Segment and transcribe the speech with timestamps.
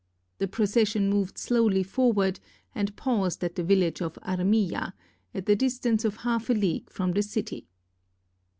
[0.39, 2.39] The procession moved slowly forward,
[2.73, 4.93] and paused at the village of Armilla,
[5.31, 7.67] at the distance of half a league from the city.